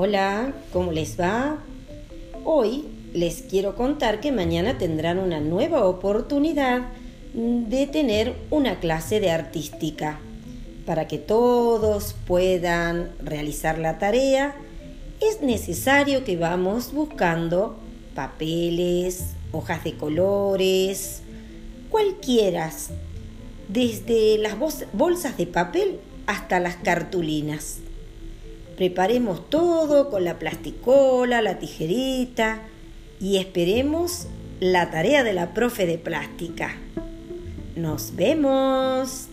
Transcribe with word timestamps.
Hola, 0.00 0.52
¿cómo 0.72 0.92
les 0.92 1.18
va? 1.18 1.58
Hoy 2.44 2.84
les 3.12 3.42
quiero 3.42 3.74
contar 3.74 4.20
que 4.20 4.30
mañana 4.30 4.78
tendrán 4.78 5.18
una 5.18 5.40
nueva 5.40 5.86
oportunidad 5.86 6.82
de 7.34 7.88
tener 7.88 8.36
una 8.50 8.78
clase 8.78 9.18
de 9.18 9.32
artística. 9.32 10.20
Para 10.86 11.08
que 11.08 11.18
todos 11.18 12.14
puedan 12.28 13.10
realizar 13.24 13.80
la 13.80 13.98
tarea, 13.98 14.54
es 15.20 15.42
necesario 15.42 16.22
que 16.22 16.36
vamos 16.36 16.92
buscando 16.92 17.76
papeles, 18.14 19.32
hojas 19.50 19.82
de 19.82 19.96
colores, 19.96 21.22
cualquiera, 21.90 22.70
desde 23.66 24.38
las 24.38 24.54
bolsas 24.92 25.36
de 25.36 25.48
papel 25.48 25.98
hasta 26.28 26.60
las 26.60 26.76
cartulinas. 26.76 27.78
Preparemos 28.78 29.50
todo 29.50 30.08
con 30.08 30.22
la 30.22 30.38
plasticola, 30.38 31.42
la 31.42 31.58
tijerita 31.58 32.60
y 33.20 33.38
esperemos 33.38 34.28
la 34.60 34.92
tarea 34.92 35.24
de 35.24 35.32
la 35.32 35.52
profe 35.52 35.84
de 35.84 35.98
plástica. 35.98 36.76
Nos 37.74 38.14
vemos. 38.14 39.26